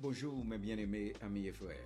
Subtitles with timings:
[0.00, 1.76] Bonjour mes bien-aimés amis et frères.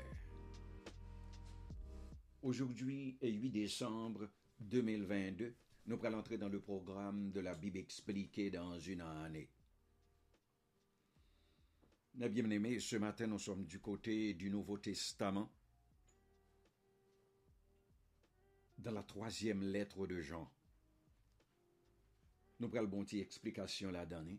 [2.43, 4.29] Aujourd'hui est 8 décembre
[4.61, 5.55] 2022.
[5.87, 9.49] Nous allons entrer dans le programme de la Bible expliquée dans une année.
[12.17, 15.51] Mes bien-aimés, ce matin nous sommes du côté du Nouveau Testament,
[18.77, 20.53] dans la troisième lettre de Jean.
[22.61, 24.37] Nous prenons bon petite explication là-dedans.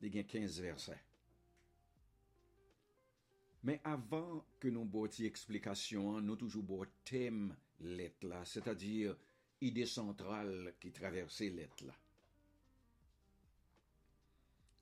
[0.00, 1.13] Il y a 15 versets.
[3.64, 9.16] Mais avant que nous bâtions explication, nous toujours beau thème lettre là, c'est-à-dire
[9.62, 11.94] idée centrale qui traversait lettre là.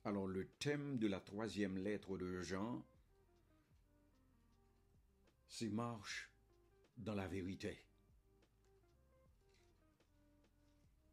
[0.03, 2.85] Alors le thème de la troisième lettre de Jean,
[5.47, 6.29] c'est marche
[6.97, 7.79] dans la vérité.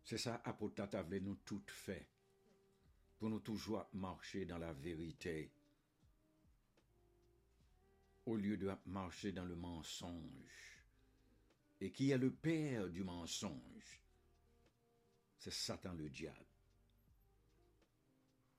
[0.02, 2.08] C'est ça, apôtre Tata nous toutes fait,
[3.16, 5.52] pour nous toujours marcher dans la vérité
[8.30, 10.84] au lieu de marcher dans le mensonge.
[11.80, 14.00] Et qui est le père du mensonge?
[15.38, 16.36] C'est Satan le diable.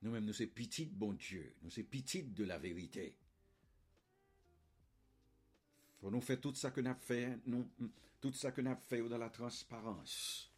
[0.01, 3.15] Nous-mêmes, nous sommes petites, bon Dieu, nous sommes petites de la vérité.
[5.99, 7.69] Faut nous faire tout ça que nous fait, nous,
[8.19, 10.51] tout ça que nous fait dans la transparence.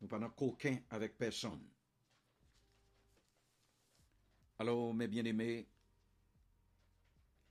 [0.00, 1.68] Nous pas qu'aucun avec personne.
[4.58, 5.68] Alors, mes bien-aimés,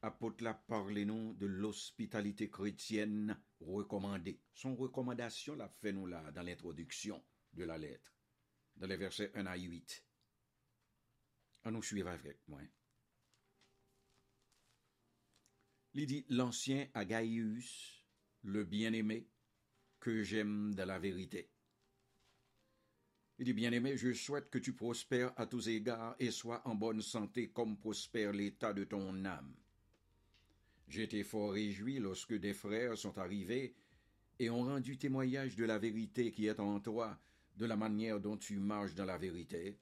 [0.06, 4.40] apôtre la parlez-nous de l'hospitalité chrétienne recommandée.
[4.54, 8.16] Son recommandation la fait nous là dans l'introduction de la lettre,
[8.76, 10.06] dans les versets 1 à 8.
[11.66, 12.62] On nous suivre avec moi.
[15.96, 18.06] Il dit l'ancien Agaïus,
[18.44, 19.28] le bien-aimé,
[20.00, 21.50] que j'aime de la vérité.
[23.40, 27.02] Il dit bien-aimé, je souhaite que tu prospères à tous égards et sois en bonne
[27.02, 29.56] santé comme prospère l'état de ton âme
[30.88, 33.76] J'étais fort réjoui lorsque des frères sont arrivés
[34.40, 37.20] et ont rendu témoignage de la vérité qui est en toi,
[37.56, 39.80] de la manière dont tu marches dans la vérité.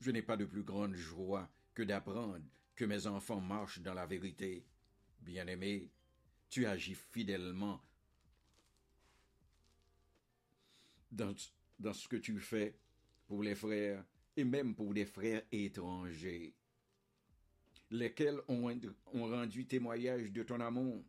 [0.00, 2.44] Je n'ai pas de plus grande joie que d'apprendre
[2.74, 4.66] que mes enfants marchent dans la vérité.
[5.20, 5.90] Bien-aimé,
[6.48, 7.80] tu agis fidèlement
[11.10, 12.78] dans, ce que tu fais
[13.26, 14.04] pour les frères
[14.36, 16.54] et même pour les frères étrangers
[17.90, 18.70] lesquels ont,
[19.12, 21.04] rendu témoignage de ton amour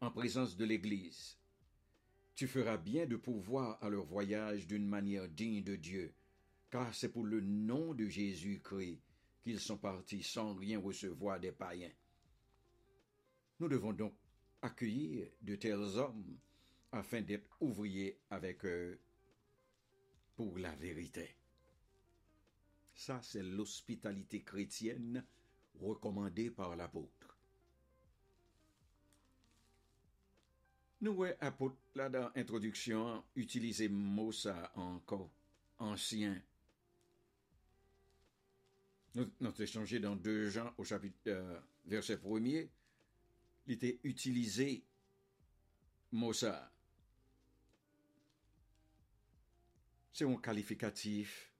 [0.00, 1.36] en présence de l'Église.
[2.34, 6.14] Tu feras bien de pouvoir à leur voyage d'une manière digne de Dieu,
[6.70, 9.00] car c'est pour le nom de Jésus-Christ
[9.42, 11.92] qu'ils sont partis sans rien recevoir des païens.
[13.60, 14.14] Nous devons donc
[14.62, 16.38] accueillir de tels hommes
[16.90, 18.98] afin d'être ouvriers avec eux
[20.34, 21.36] pour la vérité.
[22.94, 25.24] Ça, c'est l'hospitalité chrétienne
[25.80, 27.36] recommandée par l'apôtre.
[31.00, 35.30] Nous voyons apôtre là dans l'introduction utiliser mot ça encore
[35.78, 36.40] ancien.
[39.14, 42.70] Nous, avons échangé dans deux Jean au chapitre euh, verset premier.
[43.66, 44.84] Il était utilisé
[46.10, 46.72] mot ça.
[50.12, 51.53] C'est un qualificatif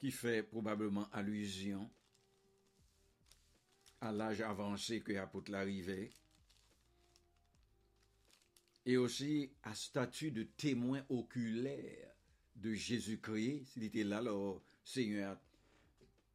[0.00, 1.90] qui fait probablement allusion
[4.00, 6.10] à l'âge avancé que apôtre l'arrivée,
[8.86, 12.14] et aussi à statut de témoin oculaire
[12.56, 13.66] de Jésus-Christ.
[13.66, 15.38] S'il était là, le Seigneur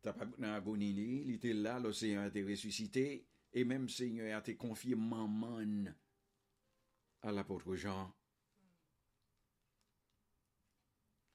[0.03, 5.89] il était là, le Seigneur a été ressuscité, et même Seigneur a été confié maman
[7.23, 8.13] à l'apôtre Jean.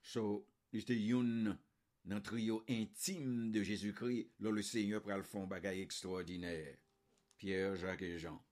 [0.01, 1.57] So, il était une
[2.05, 6.77] le trio intime de Jésus-Christ, là, le Seigneur pral fond bagaille extraordinaire.
[7.37, 8.43] Pierre, Jacques et Jean.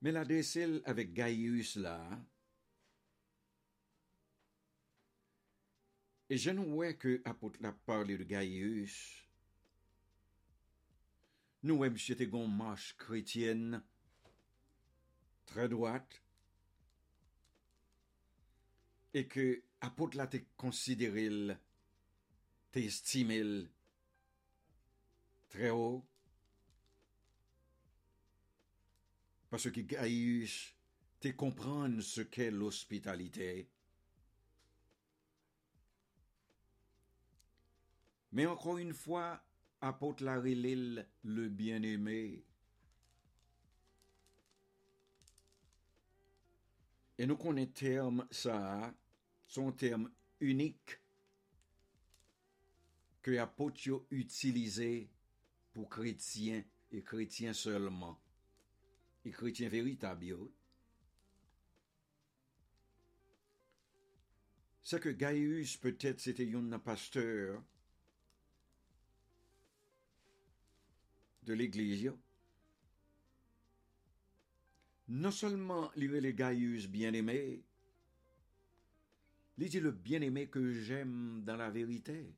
[0.00, 2.06] Mais la décelle avec Gaius là,
[6.30, 9.26] et je ne vois que apôtre la parlé de Gaius,
[11.62, 13.82] nous, monsieur, te gon marche chrétienne,
[15.46, 16.22] très droite,
[19.14, 21.52] et que apot la te konsideril,
[22.74, 23.52] te estimil,
[25.52, 26.00] tre ou,
[29.52, 30.58] paske ki Gaius
[31.22, 33.52] te kompran se ke l'ospitalite.
[38.36, 39.30] Me ankon yon fwa,
[39.88, 41.00] apot la relil
[41.32, 42.20] le bien eme,
[47.18, 48.88] E nou konen term sa a,
[49.48, 51.00] son terme unique
[53.22, 55.10] que apôtre utilisé
[55.72, 56.62] pour chrétiens
[56.92, 58.20] et chrétiens seulement.
[59.24, 60.48] Et chrétiens véritables.
[64.82, 67.62] C'est que Gaius, peut-être, c'était un pasteur
[71.42, 72.12] de l'église.
[75.08, 77.64] Non seulement il les Gaius bien-aimé,
[79.58, 82.32] dit le bien-aimé que j'aime dans la vérité.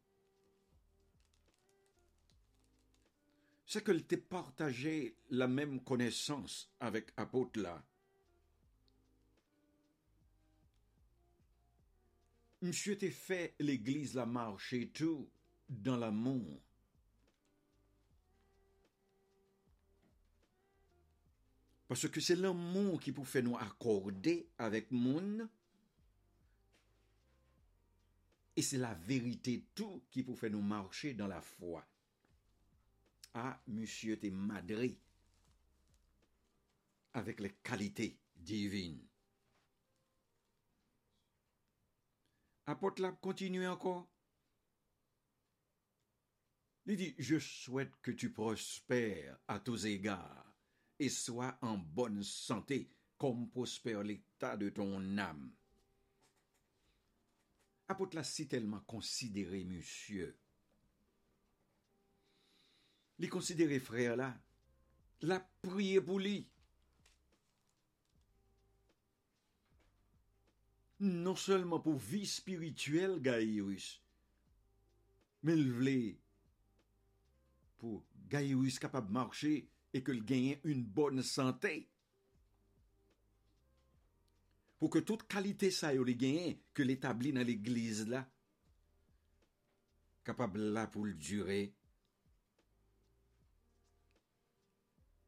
[3.66, 7.84] C'est qu'il t'a partagé la même connaissance avec apôtre là.
[12.62, 15.30] Monsieur t'a fait l'église la marcher tout
[15.68, 16.60] dans l'amour.
[21.86, 25.48] Parce que c'est l'amour qui peut faire nous accorder avec monde.
[28.60, 31.82] Et c'est la vérité tout qui peut faire nous marcher dans la foi.
[33.32, 35.00] Ah, monsieur, t'es madré
[37.14, 39.08] avec les qualités divines.
[42.66, 44.06] Apôtre là continue encore.
[46.84, 50.54] Il dit, je souhaite que tu prospères à tous égards
[50.98, 55.50] et sois en bonne santé, comme prospère l'état de ton âme.
[57.90, 60.28] Apote la si telman konsidere monsye.
[63.20, 64.30] Li konsidere frè la,
[65.26, 66.38] la priye pou li.
[71.00, 73.94] Non selman pou vi spirituel Gairus,
[75.42, 75.98] men l vle
[77.80, 79.54] pou Gairus kapab marchè
[79.90, 81.80] e ke l genyen un bonne santè.
[84.80, 86.14] Pour que toute qualité ça le
[86.72, 88.26] que l'établit dans l'église là,
[90.24, 91.74] capable là pour le durer,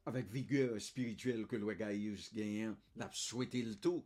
[0.06, 4.04] avec vigueur spirituelle que le Gaius gagne, l'a souhaité le tout.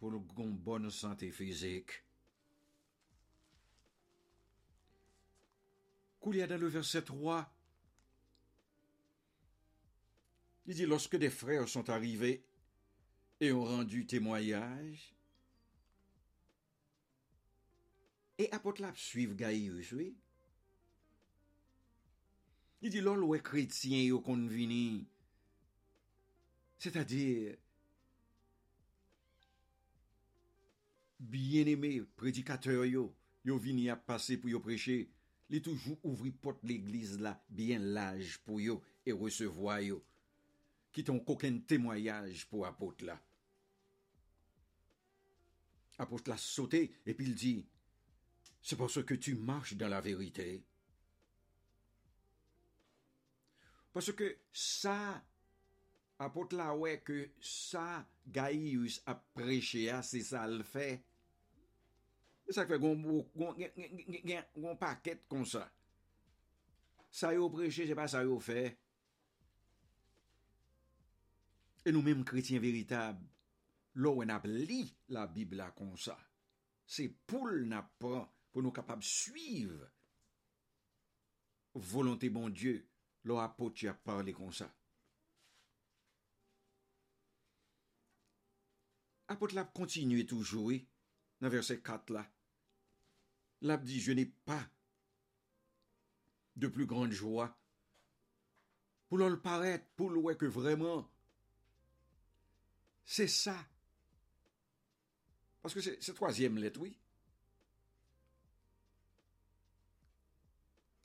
[0.00, 2.02] Pour une bonne santé physique.
[6.22, 7.54] Qu'il y a dans le verset 3,
[10.66, 12.42] Il dit, lorsque des frères sont arrivés
[13.44, 15.14] et ont rendu témoignage.
[18.38, 20.16] Et apôtre là suivent Gaïus, oui.
[22.82, 25.06] Il dit l'on ouais chrétien yo kon vini.
[26.78, 27.56] C'est-à-dire
[31.20, 33.14] bien-aimé prédicateur yo,
[33.44, 35.10] yo vini à passer pour yo prêcher,
[35.48, 40.02] li toujours ouvri porte l'église là bien large pour yo et recevoir yo
[40.92, 43.20] qui ton aucun témoignage pour apôtre là.
[45.98, 47.66] Apôtre l'a sauté et puis il dit,
[48.60, 50.64] c'est parce que tu marches dans la vérité.
[53.92, 55.22] Parce que ça,
[56.18, 61.04] apôtre là, ouais, que ça, Gaius a prêché, c'est ça le fait.
[62.46, 65.70] C'est ça fait qu'on paquet comme ça.
[67.10, 68.78] Ça y est prêché, c'est pas ça y est fait.
[71.84, 73.24] Et nous-mêmes, chrétiens véritables,
[74.02, 74.82] lò wè nap li
[75.14, 76.16] la Bib la kon sa.
[76.84, 79.74] Se pou l nap pran pou nou kapab suiv
[81.74, 82.78] volonté bon Diyo
[83.28, 84.68] lò apot ya parle kon sa.
[89.32, 90.82] Apot la kontinue toujoui
[91.40, 92.24] nan verse 4 la.
[93.64, 94.68] La dit, je n'ai pas
[96.56, 97.48] de plus grande joie
[99.08, 101.04] pou lò l'paret, pou lò wè ke vreman.
[103.04, 103.54] Se sa
[105.64, 106.94] Parce que c'est troisième lettre, oui.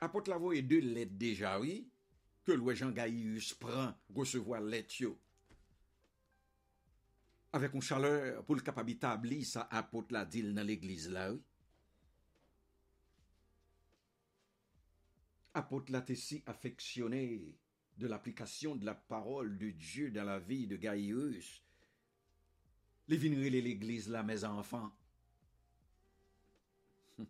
[0.02, 1.90] Apôtre et deux lettres déjà, oui,
[2.44, 5.16] que le Jean Gaius prend recevoir lettre
[7.54, 11.42] avec une chaleur pour le capable d'établir ça apôtre la dit dans l'église là, oui.
[15.54, 17.56] Apôtre la si affectionné
[17.98, 21.64] de l'application de la parole de Dieu dans la vie de Gaius
[23.10, 24.92] les vineries l'église là, mes enfants.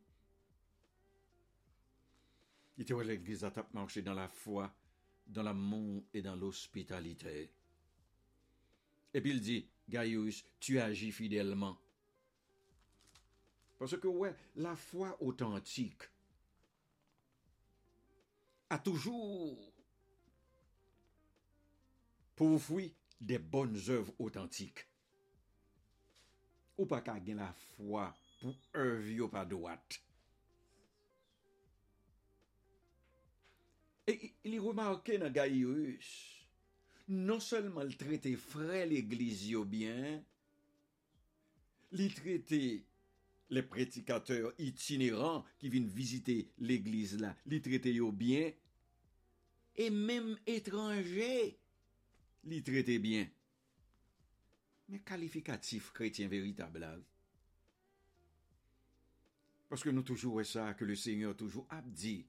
[2.77, 4.75] Il était l'église a marché dans la foi,
[5.25, 7.50] dans l'amour et dans l'hospitalité.
[9.13, 11.79] Et puis il dit, Gaius, tu agis fidèlement.
[13.77, 16.03] Parce que, ouais, la foi authentique
[18.69, 19.57] a toujours
[22.36, 22.59] pour
[23.21, 24.88] des bonnes œuvres authentiques.
[26.79, 28.07] ou pa ka gen la fwa
[28.39, 30.00] pou ev yo pa doat.
[34.09, 34.15] E
[34.48, 36.07] li remarke nan Gaius,
[37.12, 40.21] non selman l trete fre l'eglise yo bien,
[42.00, 42.62] li trete
[43.53, 48.53] le pretikater itineran ki vin vizite l'eglise la, li trete yo bien,
[49.79, 51.33] e menm etranje
[52.50, 53.27] li trete bien.
[54.89, 56.96] Men kalifikatif kretien veritab la.
[59.69, 62.24] Paske nou toujou we sa, ke le seigneur toujou ap di,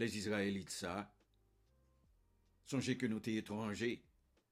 [0.00, 1.04] les Israelite sa,
[2.66, 3.92] sonje ke nou te etranje,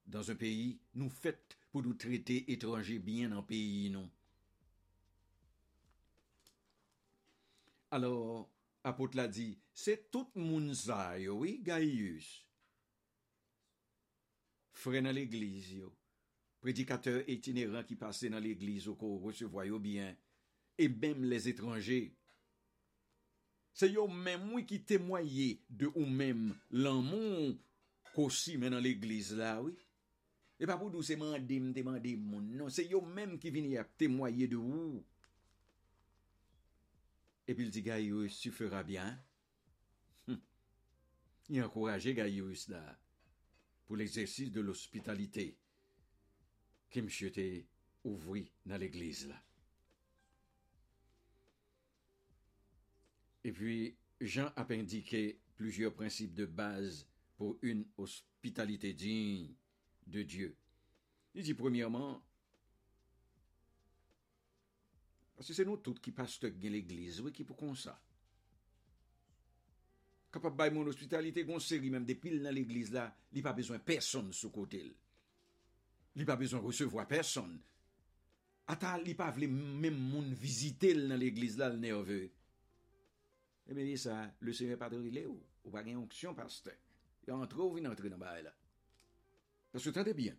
[0.07, 4.07] dan zon peyi, nou fet pou nou trete etranje bien nan peyi nou.
[7.91, 8.47] Alors,
[8.87, 12.31] apote la di, se tout moun zay yo, oui, Gaius,
[14.79, 15.91] fre nan l'eglise yo,
[16.61, 20.15] prédicateurs itinérants qui passaient dans l'église au cours recevaient bien,
[20.77, 22.15] et même les étrangers.
[23.73, 27.55] C'est eux-mêmes qui témoignaient de eux-mêmes l'amour
[28.13, 29.73] qu'aussi dans l'église là, oui.
[30.59, 34.57] Et pas pour nous, c'est demander, demander, mon non, c'est eux-mêmes qui viennent témoigner de
[34.57, 35.05] vous.
[37.47, 39.17] Et puis il dit, Gaius, tu feras bien.
[40.27, 40.39] Hum.
[41.49, 42.99] Il encourageait Gaius là
[43.85, 45.57] pour l'exercice de l'hospitalité.
[46.89, 47.45] ki msye te
[48.09, 49.37] ouvri nan l'eglize la.
[53.43, 59.53] Et puis, Jean ap indiqué plusieurs principes de base pour une hospitalité digne
[60.07, 60.55] de Dieu.
[61.33, 62.21] Il dit premièrement,
[65.35, 68.01] parce que c'est nous toutes qui pasteurs dans l'église, oui, qui pour qu'on ça.
[70.31, 73.43] Kapap bay mon hospitalité, gon série même des piles dans l'église là, il n'y a
[73.43, 74.93] pas besoin de personne sous côté.
[76.17, 77.51] Li pa bezon resevo a person.
[78.69, 82.19] Ata li pa vle mèm moun vizite l nan l'eglise la l ne ove.
[83.69, 86.73] Eh e me di sa, le seve padri le ou, ou pa gen onksyon paste.
[87.27, 88.53] Yon antre ou vin antre nan ba e la.
[89.73, 90.37] Paske tante bien.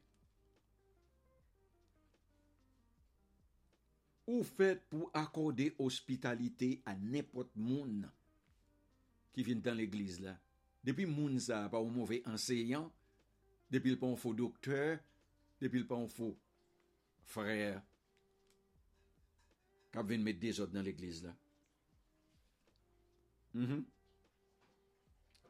[4.30, 8.04] Ou fèt pou akorde ospitalite a nepot moun
[9.34, 10.36] ki vin tan l'eglise la.
[10.86, 12.86] Depi moun sa pa ou mouve anseyan,
[13.74, 14.98] depi l pon fò dokteur,
[15.60, 16.38] depuis le pas faux
[17.24, 17.82] frère,
[19.92, 21.34] qui vient mettre des autres dans l'église là.
[23.54, 23.82] Mm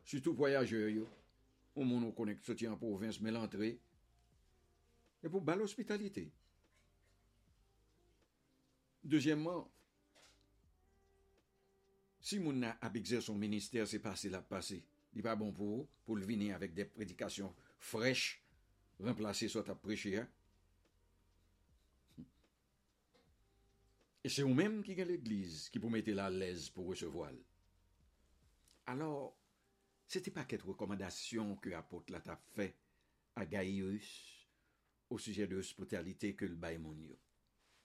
[0.04, 1.06] Surtout voyageurs.
[1.76, 2.36] Au monde on connaît
[2.66, 3.78] en province, mais l'entrée.
[5.22, 6.32] Et pour belle hospitalité.
[9.04, 9.70] Deuxièmement,
[12.20, 14.84] si mon a exercé son ministère, c'est passé là passé.
[15.14, 17.54] Il pas bon pour pour le venir avec des prédications
[19.02, 20.18] remplacer ce que prêché.
[20.18, 20.28] Hein?
[24.22, 27.32] Et c'est vous-même qui gagne l'église qui vous mettez la l'aise pour recevoir.
[28.86, 29.36] Alors,
[30.06, 32.20] c'était pas quelque recommandation que l'apôtre l'a
[32.54, 32.76] fait
[33.36, 34.48] à Gaius
[35.08, 37.18] au sujet de l'hospitalité que le baïmonio?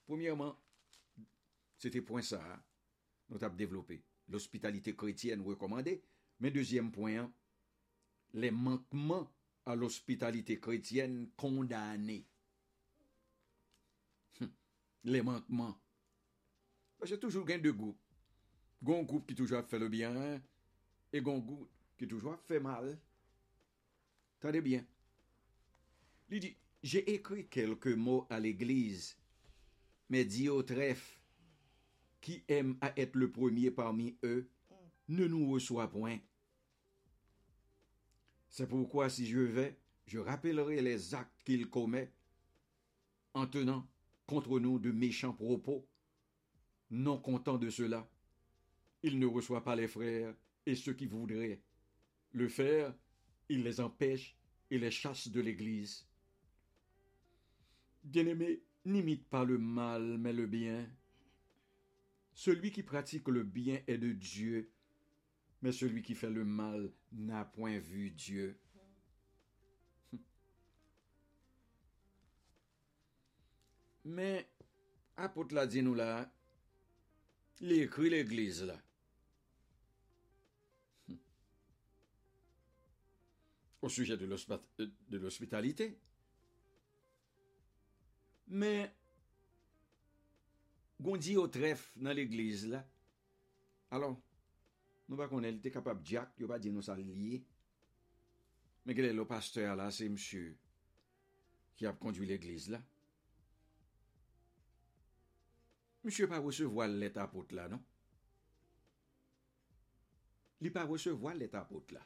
[0.04, 0.58] Premièrement,
[1.78, 2.62] c'était point ça, hein,
[3.28, 4.02] nous avons développé.
[4.28, 6.02] L'hospitalité chrétienne recommandée.
[6.40, 7.32] Mais deuxième point,
[8.34, 9.32] les manquements
[9.66, 12.24] à l'hospitalité chrétienne condamnée.
[14.40, 14.50] Hum,
[15.04, 15.76] les manquements.
[17.00, 18.00] Que toujours gain de groupes.
[18.86, 20.40] Un groupe qui toujours fait le bien
[21.12, 22.98] et un groupe qui toujours fait mal.
[24.40, 24.84] Tenez bien.
[26.28, 29.16] Il dit, j'ai écrit quelques mots à l'église,
[30.08, 31.20] mais dit au trèfle,
[32.20, 34.48] qui aime à être le premier parmi eux,
[35.08, 36.18] ne nous reçoit point.
[38.56, 42.10] C'est pourquoi si je vais, je rappellerai les actes qu'il commet
[43.34, 43.86] en tenant
[44.24, 45.86] contre nous de méchants propos.
[46.88, 48.08] Non content de cela,
[49.02, 50.34] il ne reçoit pas les frères
[50.64, 51.60] et ceux qui voudraient
[52.32, 52.94] le faire,
[53.50, 54.38] il les empêche
[54.70, 56.08] et les chasse de l'Église.
[58.04, 60.88] Bien-aimé, n'imite pas le mal, mais le bien.
[62.32, 64.72] Celui qui pratique le bien est de Dieu,
[65.62, 68.58] mais celui qui fait le mal n'a point vu Dieu.
[74.04, 74.48] Mais,
[75.16, 76.30] apôtre l'a dit nous là,
[77.60, 78.80] il écrit l'église là.
[83.82, 84.26] Au sujet de
[85.16, 85.98] l'hospitalité.
[88.48, 88.94] Mais,
[91.04, 92.86] on dit au trèfle dans l'église là.
[93.90, 94.20] Alors,
[95.06, 97.38] Nou pa konen, li te kapab diak, yo pa di nou sa liye.
[98.86, 100.54] Men gele lo pasteur la, se msye
[101.76, 102.80] ki ap kondwi l'eglise la.
[106.06, 107.82] Msye pa resevoa let apot la, non?
[110.62, 112.04] Li pa resevoa let apot la.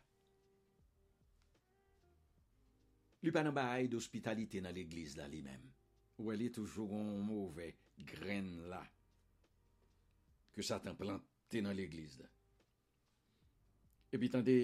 [3.21, 5.69] Li pa nan ba ay d'ospitalite nan l'eglise la li mem.
[6.21, 7.69] Ou el li toujou goun mouve
[8.09, 8.81] gren la.
[10.57, 12.40] Ke satan plante nan l'eglise la.
[14.11, 14.57] E pi tan de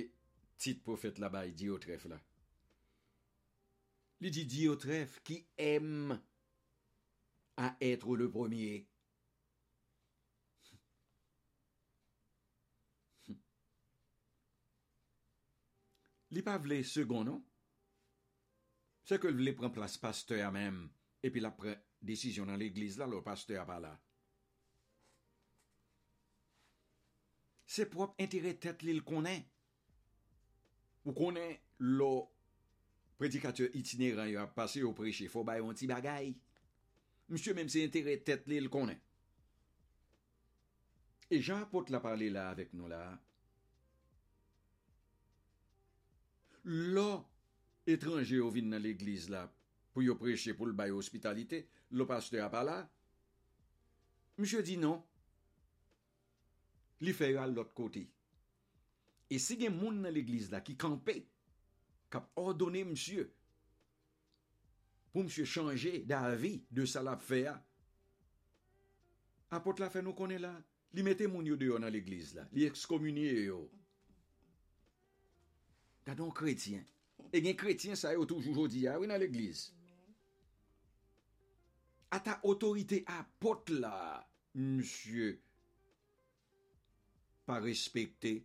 [0.58, 2.18] tit profet la bay Diotref la.
[4.24, 6.12] Li di Diotref ki em
[7.56, 8.86] a etre le premier.
[16.34, 17.40] Li pa vle second, non?
[19.06, 20.90] Se ke vle pren plas pasteur a mem,
[21.22, 21.72] epi la pre
[22.02, 23.94] desisyon nan l'eglise la, lo pasteur a pa la.
[27.66, 29.42] se prop entere tet li l konen.
[31.06, 31.56] Ou konen
[31.98, 32.28] lo
[33.20, 36.32] predikateur itineran yo ap pase yo preche, fo bay yon ti bagay.
[37.30, 38.98] Monsye menm se entere tet li l konen.
[41.26, 43.02] E jan apot la pale la avek nou la.
[46.66, 47.08] Lo
[47.86, 49.44] etranje yo vin nan l'eglise la
[49.94, 51.64] pou yo preche pou l bay hospitalite,
[51.98, 52.78] lo paste ap ala.
[54.38, 55.02] Monsye di non.
[57.04, 58.04] li fè al lot kote.
[59.28, 61.16] E si gen moun nan l'eglise la ki kampe,
[62.12, 63.26] kap ordone msye,
[65.12, 67.56] pou msye chanje da avi de sa la fè a,
[69.56, 70.52] apot la fè nou konen la,
[70.94, 73.64] li mette moun yo deyo nan l'eglise la, li ekskomunye yo.
[76.06, 76.84] Dadon kretien,
[77.32, 79.74] e gen kretien sa yo toujou jodi ya, ah wè nan l'eglise.
[82.14, 84.22] A ta otorite apot la,
[84.54, 85.34] msye,
[87.46, 88.36] pa respekte.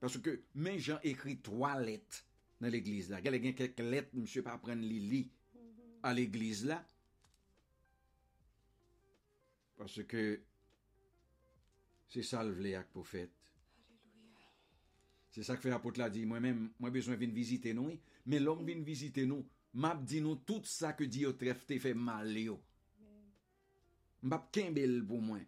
[0.00, 2.20] Paske ke men jan ekri 3 let
[2.62, 3.22] nan l'eglise la.
[3.24, 5.22] Gale gen kek let msye pa pren li li
[6.06, 6.80] a l'eglise la.
[9.76, 10.26] Paske
[12.08, 13.34] se salve le ak pou fèt.
[15.36, 17.92] Se sa k fè apot la di, mwen mèm, mwen bezwen vin vizite nou,
[18.24, 19.44] men lòm vin vizite nou,
[19.76, 22.56] map di nou tout sa ke di yo trefte fè mal yo.
[24.24, 25.44] Mbap ken bel pou mwen.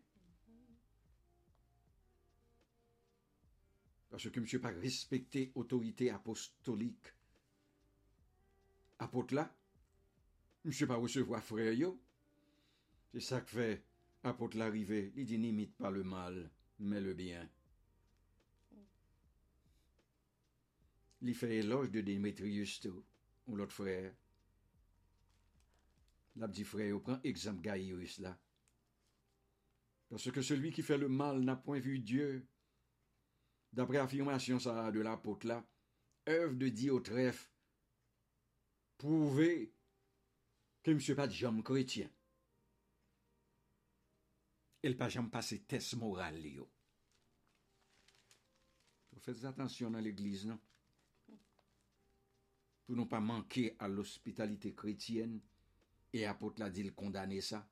[4.18, 7.14] Parce que monsieur pas respecté autorité apostolique.
[8.98, 9.57] Apôtre là,
[10.64, 12.02] monsieur pas recevoir frère yo.
[13.12, 13.85] C'est ça que fait
[14.24, 15.12] apôtre l'arrivée.
[15.14, 16.50] Il dit n'imite pas le mal,
[16.81, 17.48] mais le bien.
[21.22, 22.88] Il fait éloge de Démétrius
[23.46, 24.12] ou l'autre frère.
[26.35, 28.37] L'a dit frère, prend exemple Gaius là.
[30.11, 32.44] Parce que celui qui fait le mal n'a point vu Dieu.
[33.72, 35.64] D'après affirmation ça de l'apôtre là,
[36.28, 37.50] œuvre de Diotref
[38.96, 39.72] prouvait
[40.83, 42.11] que monsieur pas de jambe chrétien.
[44.83, 46.68] Il pas jamais passé test moral yo.
[49.20, 50.59] Faites attention dans l'église, non?
[52.87, 55.40] Pour ne pas manquer à l'hospitalité chrétienne,
[56.12, 57.68] et apôtre l'a dit, condamner ça.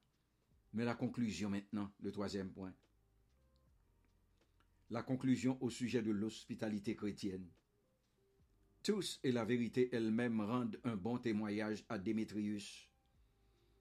[0.74, 2.74] Mais la conclusion maintenant, le troisième point
[4.90, 7.46] la conclusion au sujet de l'hospitalité chrétienne.
[8.83, 12.88] Tous et la vérité elle-même rendent un bon témoignage à Démétrius.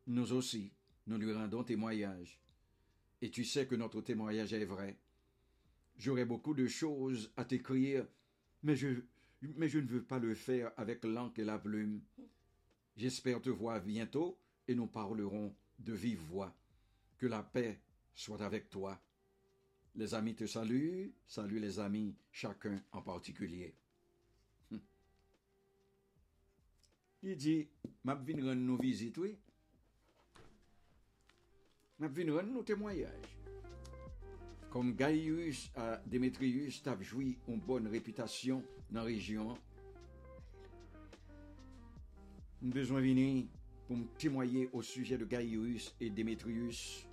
[0.07, 0.73] Nous aussi,
[1.05, 2.39] nous lui rendons témoignage.
[3.21, 4.99] Et tu sais que notre témoignage est vrai.
[5.97, 8.07] J'aurais beaucoup de choses à t'écrire,
[8.63, 9.01] mais je,
[9.41, 12.01] mais je ne veux pas le faire avec l'encre et la plume.
[12.97, 16.55] J'espère te voir bientôt et nous parlerons de vive voix.
[17.17, 17.79] Que la paix
[18.13, 18.99] soit avec toi.
[19.97, 23.73] Les amis te saluent, salut les amis, chacun en particulier.
[24.71, 24.81] Hum.
[27.23, 27.69] Il dit,
[28.03, 29.37] m'a vin rendre nous visite, oui.
[31.97, 33.37] M'a vin rendre nos témoignages.
[34.69, 39.57] Comme Gaius à Démétrius t'a joui une bonne réputation dans la région.
[42.61, 43.45] Nous besoin venir
[43.87, 47.07] pour me témoigner au sujet de Gaius et Démétrius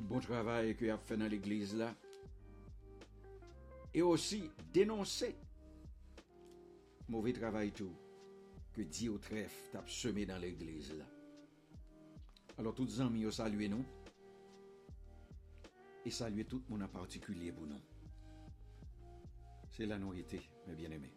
[0.00, 1.94] bon travail qu'il a fait dans l'église là.
[3.94, 5.36] Et aussi dénoncer
[7.08, 7.94] mauvais travail tout
[8.72, 11.04] que Dieu au trèfle t'a semé dans l'église là.
[12.58, 13.84] Alors tous les amis, saluez nous.
[16.04, 17.80] Et saluez tout le monde en particulier pour nous.
[19.70, 21.14] C'est la nourriture, mes bien-aimés.